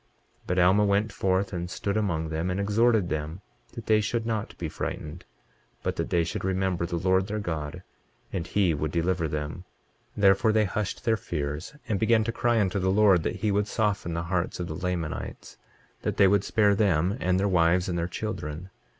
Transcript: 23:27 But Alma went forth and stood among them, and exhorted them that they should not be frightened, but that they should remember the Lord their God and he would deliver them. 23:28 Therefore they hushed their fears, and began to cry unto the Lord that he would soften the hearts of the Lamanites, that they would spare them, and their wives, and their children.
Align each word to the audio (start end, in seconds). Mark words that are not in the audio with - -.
23:27 0.45 0.47
But 0.47 0.57
Alma 0.57 0.83
went 0.85 1.11
forth 1.11 1.53
and 1.53 1.69
stood 1.69 1.95
among 1.95 2.29
them, 2.29 2.49
and 2.49 2.59
exhorted 2.59 3.07
them 3.09 3.41
that 3.73 3.85
they 3.85 4.01
should 4.01 4.25
not 4.25 4.57
be 4.57 4.67
frightened, 4.67 5.25
but 5.83 5.95
that 5.97 6.09
they 6.09 6.23
should 6.23 6.43
remember 6.43 6.87
the 6.87 6.97
Lord 6.97 7.27
their 7.27 7.37
God 7.37 7.83
and 8.33 8.47
he 8.47 8.73
would 8.73 8.91
deliver 8.91 9.27
them. 9.27 9.63
23:28 10.17 10.21
Therefore 10.23 10.51
they 10.53 10.65
hushed 10.65 11.05
their 11.05 11.17
fears, 11.17 11.75
and 11.87 11.99
began 11.99 12.23
to 12.23 12.31
cry 12.31 12.59
unto 12.59 12.79
the 12.79 12.89
Lord 12.89 13.21
that 13.21 13.35
he 13.45 13.51
would 13.51 13.67
soften 13.67 14.15
the 14.15 14.23
hearts 14.23 14.59
of 14.59 14.65
the 14.65 14.75
Lamanites, 14.75 15.57
that 16.01 16.17
they 16.17 16.27
would 16.27 16.43
spare 16.43 16.73
them, 16.73 17.15
and 17.21 17.39
their 17.39 17.47
wives, 17.47 17.87
and 17.87 17.95
their 17.95 18.07
children. 18.07 18.71